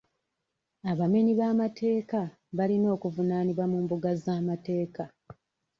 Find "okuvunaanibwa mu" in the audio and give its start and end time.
2.95-3.77